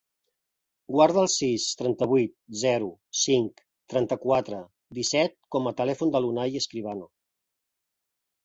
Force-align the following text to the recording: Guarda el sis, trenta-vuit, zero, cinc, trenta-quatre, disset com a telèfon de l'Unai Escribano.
Guarda 0.93 1.19
el 1.23 1.27
sis, 1.33 1.65
trenta-vuit, 1.81 2.33
zero, 2.63 2.89
cinc, 3.25 3.63
trenta-quatre, 3.95 4.63
disset 5.01 5.39
com 5.57 5.71
a 5.73 5.75
telèfon 5.83 6.15
de 6.17 6.23
l'Unai 6.25 6.63
Escribano. 6.65 7.11